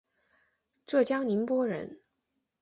[0.87, 2.01] 浙江宁波人。